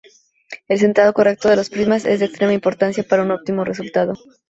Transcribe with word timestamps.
El 0.67 0.79
centrado 0.79 1.13
correcto 1.13 1.47
de 1.47 1.55
los 1.55 1.69
prismas 1.69 2.05
es 2.05 2.19
de 2.21 2.25
extrema 2.25 2.53
importancia 2.55 3.03
para 3.07 3.21
un 3.21 3.29
óptimo 3.29 3.63
resultado. 3.63 4.15